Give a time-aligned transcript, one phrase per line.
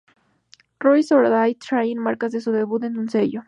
[0.83, 3.39] Rise or Die Trying marcas de su debut en un sello.